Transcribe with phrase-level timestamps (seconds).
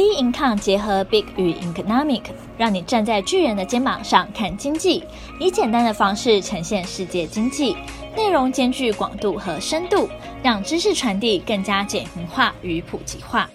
[0.00, 2.22] B Income 结合 Big 与 Economic，
[2.56, 5.04] 让你站在巨人的肩膀上看经济，
[5.38, 7.76] 以简单的方式呈现世界经济，
[8.16, 10.08] 内容兼具广度和深度，
[10.42, 13.50] 让知识传递更加简明化与普及化。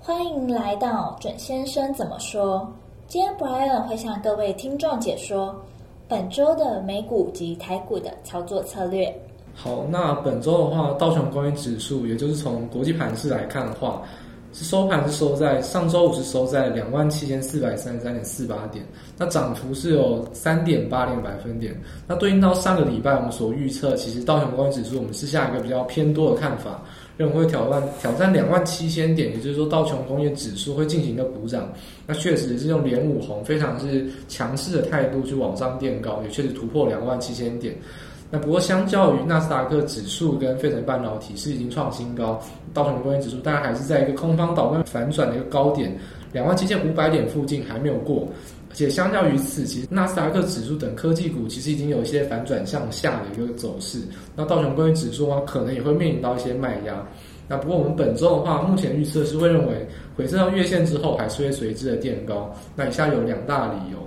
[0.00, 2.68] 欢迎来到准先生怎么说？
[3.06, 5.54] 今天 Brian 会向各位听众解说
[6.08, 9.16] 本周的美股及台股的操作策略。
[9.54, 14.02] 好，那本周的话，道琼工业指数，也就是从国际盘势来看的话，
[14.52, 18.84] 是收盘是收在上周五是收在两万七千四百三十三点四八点，
[19.16, 21.74] 那涨幅是有三点八点百分点。
[22.06, 26.82] 那对应到上个礼拜我们所预测，其实道琼工业指数我们是下一个比较偏多的看法，
[27.16, 31.72] 认为会挑战挑战两万七千点，也就是说道琼工业指数会进行一个补涨。
[32.06, 37.74] 那确实是用连五红，非常是强势的态度去往上垫高，也确实突破两万七千点。
[38.34, 42.40] 那不过，相较于纳斯达克指数跟费城半导体是已经创新高，
[42.72, 45.94] 道琼工业指数当然还是在一个空方导弹反转的一个高点，
[46.32, 48.26] 两万七千五百点附近还没有过。
[48.70, 53.98] 而且相较于此，其实纳斯达克指数等科技股其实已经有一些反转向下的一个走势。
[54.34, 57.06] 那道琼工业指数的话，可能也会面临到一些卖压。
[57.46, 62.50] 那不过我们本周的话，目前预测是会认为回测到月线之后，还是会随之的垫高。
[62.74, 63.98] 那以下有两大理由。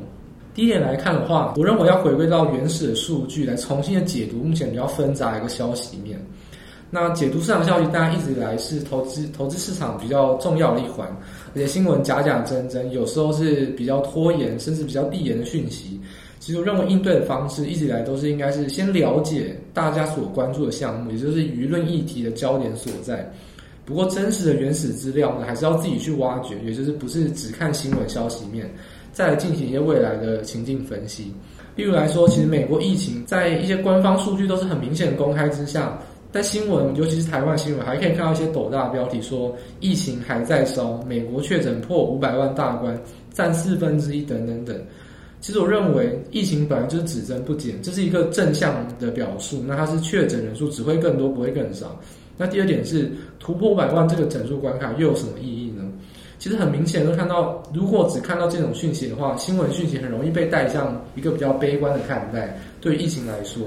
[0.55, 6.17] 第一点来看的话，我认为要回归到原始的数据来重新的解读目前比较纷杂一个消息面。
[6.89, 11.05] 那解读市场消息，大家一直以来是投资投资市场比较重要的一环，
[11.53, 15.99] 而且新闻假假真真，有时候是比较拖延甚至比较递延的讯息。
[16.39, 23.29] 其实我认为应对的方式一直以来都是应该是先了解大家所关注的项目，也就是舆论议题的焦点所在。
[23.85, 28.69] 不过真实的原始资料呢，还是要自己去挖掘，也就是不是只看新闻消息面。
[29.13, 31.31] 再来进行一些未来的情境分析，
[31.77, 35.97] 例如来说，其实美国疫情在一些官方数据都是很明显公开之下，
[36.33, 42.99] 但新闻尤其是台湾新闻还可以看到一些斗大标题说疫情还在烧，美国确诊破五百万大关，
[43.31, 44.77] 占四分之一等等等。
[45.39, 49.63] 其实我认为疫情本来就是只增不减，这是一个正向的表述。
[49.65, 51.97] 那它是确诊人数只会更多，不会更少。
[52.37, 55.83] 那第二点是突破五百万这个整数关卡又有什么意义呢？
[56.37, 62.59] 其实很明显，都看到，如果只看到这种讯息的话，新闻讯息很容易被带向一个比较悲观的看待。
[62.81, 63.63] 对于疫情来说，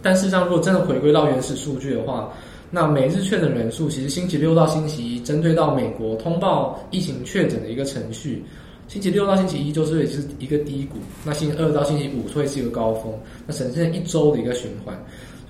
[0.00, 2.32] 但事实上，如果真的回归到原始数据的话，
[2.70, 8.44] 那每日确诊人数其实星期六到星期一，针对到美国通报疫情确诊的一个程序，
[8.86, 13.12] 星期六到星期一就是是一个低谷，那星期二到星期五会是一个高峰，
[13.44, 14.96] 那呈现一周的一个循环。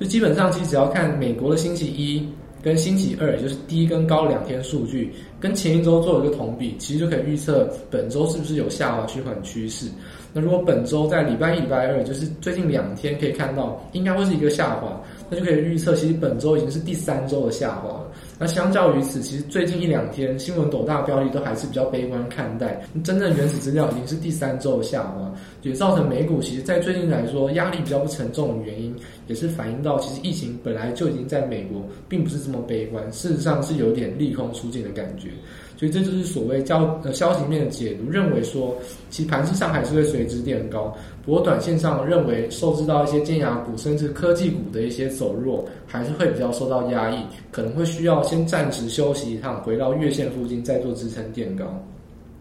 [0.01, 2.27] 就基本上，其实只要看美国的星期一。
[2.65, 9.87] 跟星期二，也就是低跟高两天数据，跟前一周做了一个同比，其实就可以预测本周是不是有下滑趋缓趋势。
[10.33, 18.11] 那如果本周在礼拜一、礼拜二，就是最近两天可以看到，应该会是一个下滑，那就可以预测，其实本周已经是第三周的下滑了。
[18.37, 25.33] 那相较于此，其实最近一两天新闻斗大标题都还是比较悲观看待，真正原始资料已经是第三周的下滑，
[25.63, 28.93] 也造成美股其实在最近来说压力比较不沉重的原因，
[29.27, 35.31] 也是反映到其实疫情本来就已经在美国并不是这么悲观，事实上是有点利空出尽的感觉。
[35.77, 38.77] 所以这就是所谓交呃消息面的解读，认为说
[39.11, 47.19] 其盘势上还是会随之垫高，不过短线上认为受制到一些尖牙股甚至科技股的一些走弱，还是会比较受到压抑，
[47.51, 51.65] 可能会需要先暂时休息一趟，回到月线附近再做支撑垫高。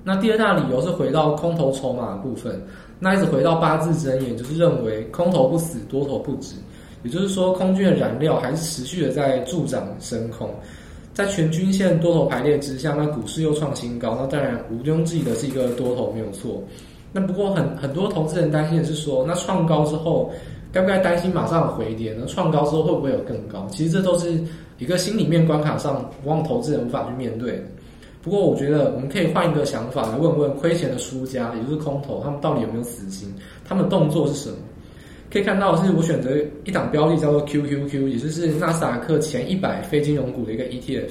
[0.03, 2.61] 那第二大理由是回到空头筹码的部分，
[2.99, 6.55] 那一直回到八字真言，就是认为空头不死，多头不止，
[7.03, 10.49] 也就是说空军的燃料还是持续的在助长升空。
[11.13, 16.63] 在全均线多头排列之下，那股市又创新高，那当然毋庸置疑的是一个多头没有错。
[17.11, 20.31] 那不过很很多投资人担心的是说，那创高之后
[20.71, 22.25] 该不该担心马上回跌呢？
[22.25, 23.67] 创高之后会不会有更高？
[23.69, 24.43] 其实这都是
[24.79, 27.63] 一个心里面关卡上，往往投资人无法去面对。
[28.23, 33.31] 不过我觉得我们可以换一个想法来问问亏钱的输家，也就是空头，他们到底有没有死心？
[33.63, 34.55] 他们的动作是什么？
[35.33, 36.29] 可以看到，是我选择
[36.63, 41.09] 一档标的叫做 QQQ，也就是纳斯达克前一百非金融股的一个 ETF。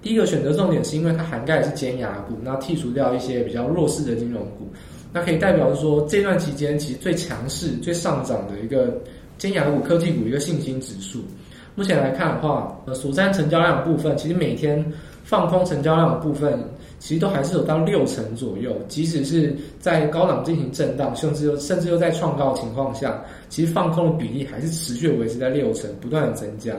[0.00, 4.68] 第一个选择重点是因为它涵盖的是尖牙股，那剔除掉一些比较弱势的金融股，
[5.12, 8.96] 那可以代表说这段期间其实最强势、最上涨的一个
[9.36, 11.18] 尖牙股、科技股一个信心指数。
[11.74, 14.92] 目前来看的话，呃，所占成交量部分，其实每天
[15.24, 16.56] 放空成交量的部分。
[17.00, 26.76] 其实都还是有到六成左右，即使是在高档进行震荡，甚至又甚至又在创高的情况下，其实放空的比例还是持续维持在六成，不断的增加。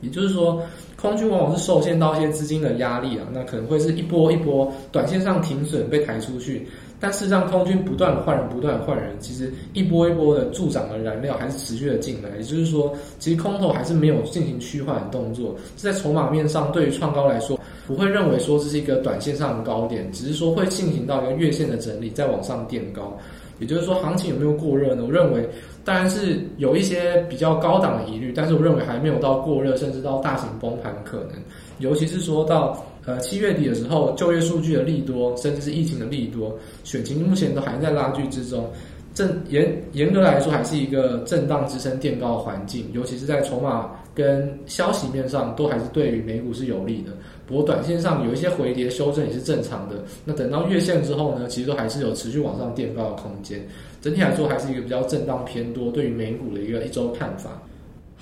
[0.00, 0.60] 也就是说，
[1.00, 6.66] 空军往往是受限到一些资金的压力啊，那可能会是一波一波短线上停损被抬出去，
[7.04, 12.30] 但事实上空军不断的换人，不断的换人，其实一波一波的助长的燃料还是持续的进来。
[12.38, 17.60] 也就是说，其实空头还是没有进行趋缓的动作，这在筹码面上对于创高来说。
[17.86, 23.14] 不会认为说这是一个短线上的高点，只是说会进行到一个月线的整理，再往上垫高。
[23.58, 25.04] 也就是说，行情有没有过热呢？
[25.06, 25.46] 我认为
[25.84, 31.32] 当然是有一些比较高档的疑虑，但是我认为还没有到过热，甚至到大型崩盘可能。
[31.78, 38.70] 尤其是说到呃七月底的时候，就业数据的利多，甚至是疫情的利多，选情目前都还在拉锯之中。
[39.14, 47.12] 正严严格来说，还是一个震荡支撑垫高的环境，尤其是在筹码跟消息面上，都还是对于美股是有利的。
[47.46, 50.02] 不过短线上有一些回跌修正也是正常的。
[50.24, 53.64] 那等到月线之后呢，其实都还是有持续往上垫高的空间。
[54.02, 57.62] 整体来说，还是一个比较震荡偏多，对于美股的一个一周看法。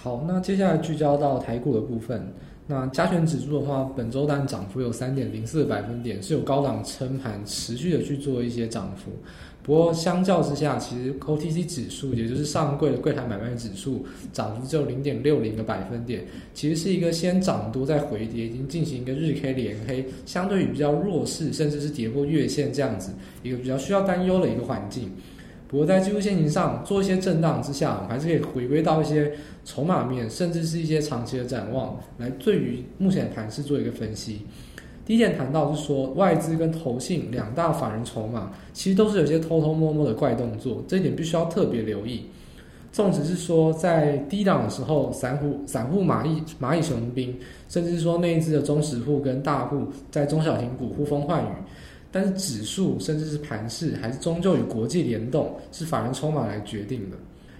[0.02, 2.26] 好，那接下来聚焦到台股的部分。
[2.66, 9.12] 那加权指数的话，本周单涨幅有三点零四个百分点，是有高档撑盘，持续的去做一些涨幅。
[9.62, 23.12] 不过相较之下，其实 OTC 指数，也就是上柜的柜台买卖指数，涨幅只有零点六零个百分点，其实是一个先涨多再回跌，已经进行一个日 K 连黑，相对于比较弱势，甚至是跌破月线这样子
[23.44, 25.12] 一个比较需要担忧的一个环境。
[25.72, 29.32] 不过在技术线型上做一些震荡之下，我们还是可以回归到一些
[29.64, 34.42] 筹码面，甚至是一些长期的展望，来对于目前的盘势做一个分析。
[35.06, 42.26] 第一点谈到是说，外资跟投信两大法人筹码，其实都是有些偷偷摸摸的怪动作，这一点必须要特别留意。
[42.92, 47.34] 纵使是说在低档的时候，散户散户蚂蚁蚂蚁雄兵，
[47.66, 51.48] 甚至是说内资的中实户跟大户在中小型股呼风唤雨。
[52.12, 57.16] 但是指数甚至是盘势，还是终究与国际联动，是法人筹码来决定的。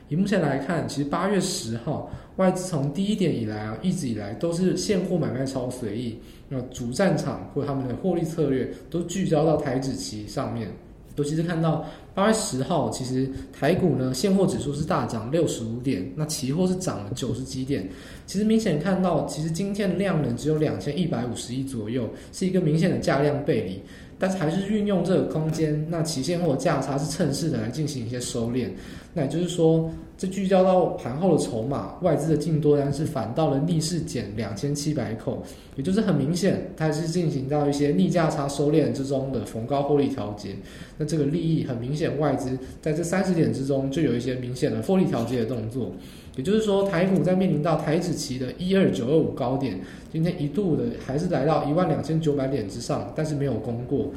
[0.08, 6.18] 以目前来看，其实八月十号外资从第一点以来啊，一直以来都是现货买卖超随意，
[6.50, 10.68] 那主战场或他们的获利策略都聚焦到台指期上面。
[11.16, 11.84] 尤其是看到
[12.14, 17.86] 八月十号，其实台股呢现货指数是大涨六十五点，那期货是涨了九十几点。
[18.26, 23.82] 其实明显看到，其实今天的量能只有两千一百五十亿左右，是一个明显的价量背离。
[24.22, 28.68] 但是还是运用这个空间，那期现货价差是趁势的来进行一些收敛。
[29.12, 35.42] 那也就是说，这聚焦到盘后的筹码，外资的净多单是反到了逆势减两千七百口，
[35.74, 40.50] 也就是很明显，它是进行到一些逆价差收敛之中的逢高获利调节。
[40.96, 45.90] 那这个利益很明显，外资在这三十点之中就有一些明显的获利调节的动作。
[46.36, 49.78] 也就是说，台股在面临到台指期的一二九二五高点，
[50.10, 54.10] 今天一度的还是来到一万两千九百点之上，但是没有攻过。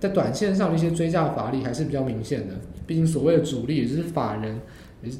[0.00, 2.54] 在短线上的一些追价乏力还是比较明显的。
[2.84, 4.60] 毕竟所谓的主力，也就是法人，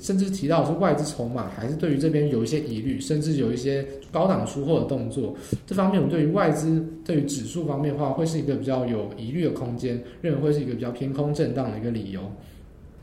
[0.00, 5.36] 甚至提到是外资筹码，还是对于这边有一些疑虑，甚至有一些高档出货的动作。
[5.64, 12.20] 这方面，我们对于外资对于指数方面的话，会是一个比较有疑虑的空间，认为会是一个比较偏空震荡的一个理由。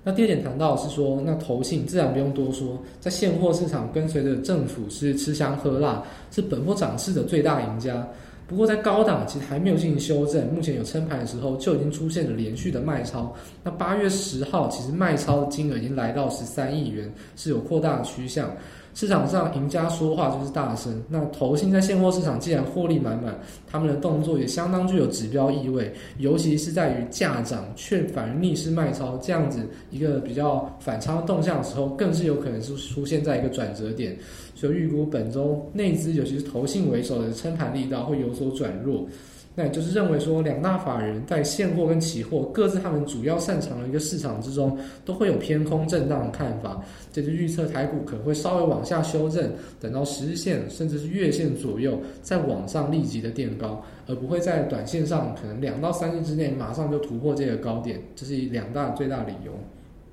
[0.03, 8.07] 那第二点谈到是说，那投信自然不用多说，在现货市场跟随着政府是吃香喝辣，是本波涨势的最大赢家。
[8.49, 13.31] 不过在高档其实还没有进行修正，目前有撑盘的时候就已经出现了连续的卖超。
[13.63, 18.51] 那八月十号其实卖超的金额已经来到十三亿元，是有扩大的趋向。
[18.95, 21.01] 市场上赢家说话就是大声。
[21.07, 23.37] 那投信在现货市场既然获利满满，
[23.71, 29.59] 他们的动作也相当具有指标意味，尤其是在于价涨却反而逆势卖超这样子
[29.91, 34.17] 一个比较反常的动向的时候，更是有可能是出现在一个转折点。
[34.59, 39.07] 就预估本周内资尤其是投信为首的撑盘力道会有所转弱。
[39.55, 46.81] 那也就是认为说，两大法人在现货跟期货各自他们主要擅长的一个市场之中，都会有偏空震荡的看法。
[47.11, 57.99] 这就预测台股可能会稍微往下修正，等到十日线甚至是月线左右，再往上立即的垫高，而不会在短线上可能两到三日之内马上就突破这个高点。
[58.15, 59.51] 这是两大最大理由。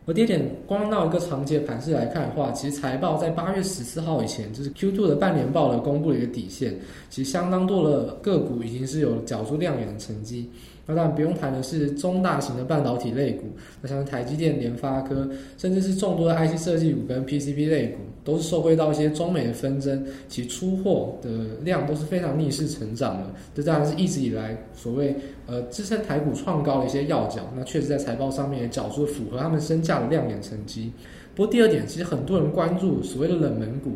[0.06, 6.78] 而第二点，光到一个长期的盘势来看的话，其实财报在八月十四号以前，就是 Q2 的半年报的公布的一个底线，
[7.10, 10.48] 其实相当多的个股已经是有缴出亮眼的成绩。
[10.86, 13.44] 那当然不用谈的是中大型的半导体类股，
[13.82, 15.28] 那像是台积电、联发科，
[15.58, 21.28] 甚至是众多的 IC 设计股跟 PCB 类股，都是受惠到一些中美的纷争，其出货的
[21.64, 23.26] 量都是非常逆势成长的。
[23.54, 25.16] 这当然是一直以来所谓
[25.46, 27.42] 呃支撑台股创高的一些要角。
[27.56, 30.92] 那确实在财报上面也缴出符合他们身价的亮眼成绩。
[31.34, 33.92] 不过第二点，其实很多人关注所谓的冷门股。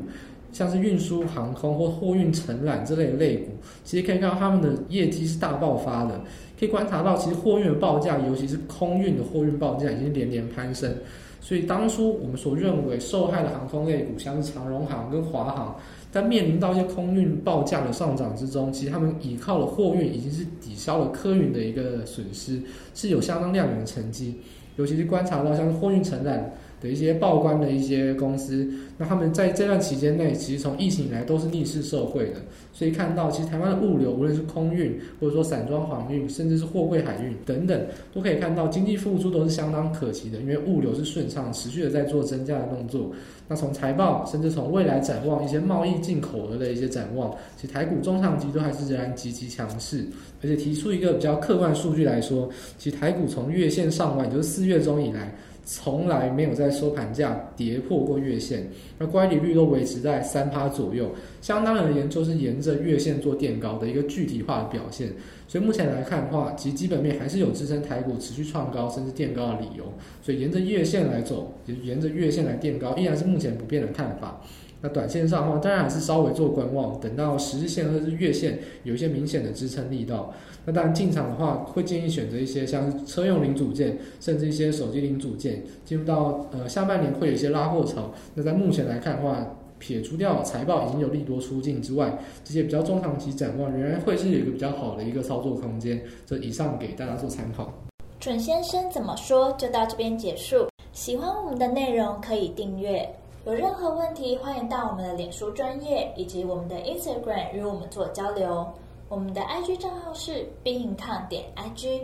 [0.52, 3.52] 像是运输、航空或货运承揽这类的类股，
[3.84, 6.20] 其实可以看到他们的业绩是大爆发的。
[6.60, 10.94] 可以观察到，其实货运的报价，尤其是空运的货运报价，已经连连攀升。
[11.40, 15.74] 所以当初我们所认为受害的航空类股，像是长荣航跟华航，
[16.12, 22.60] 在面临到一些空运报价的上涨之中，其实他们依靠的货运已经是抵消了客运的一个损失，
[22.94, 24.38] 是有相当亮眼的成绩。
[24.76, 26.52] 尤其是观察到像是货运承揽。
[26.80, 32.36] 的一些报关的一些公司，那他们在这段期间内，其实从疫情以来都是逆势受惠的。
[32.72, 37.78] 所以看到，其实台湾的物流，无论是空运，或者说散装航运，甚至是货柜海运等等，
[38.14, 43.10] 都可以看到经济复苏都是相当可期的，因为物流是顺畅，持续的在做增加的动作。
[43.48, 50.06] 那从财报，甚至从未来展望，一些贸易进口额的一些展望，其实台股中长期都还是仍然极其强势。
[50.42, 55.34] 而且提出一个比较客观数据来说，其实台股从月线上弯，也就是四月中以来。
[55.72, 65.12] 从来没有在收盘价跌破过月线，那乖离率都维持在三趴左右，相当而言就是沿着月线做垫高的一个具体化的表现。
[65.46, 69.84] 所以目前来看的话，其基本面还是有支撑台股持续创高甚至垫高的理由。
[70.20, 74.42] 所以沿着月线来走，也沿着月线来垫高，依然是目前不变的看法。
[74.82, 80.32] 那短线上的话，当然还是稍微做观望，等到十日线或者是月线有一些明显的支撑力道。
[80.64, 85.62] 那当然进场的话，会建议选择一些像车用零组件，甚至一些手机零组件。
[85.84, 88.10] 进入到呃下半年会有一些拉货潮。
[88.34, 89.46] 那在目前来看的话，
[89.78, 96.00] 撇除掉财报已经有利多出尽之外，这些比较中长期展望仍然会是有一个比较好的一个操作空间。
[96.26, 97.72] 这以上给大家做参考。
[98.18, 100.68] 准先生怎么说就到这边结束。
[100.92, 103.08] 喜欢我们的内容可以订阅。
[103.50, 108.64] 有任何问题，欢迎到我们的脸书专业以及我们的 Instagram 与我们做交流。
[109.08, 112.02] 我们的 IG 账号是 Be In Con 点 IG。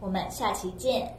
[0.00, 1.14] 我们下期见。